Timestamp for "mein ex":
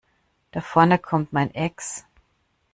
1.31-2.05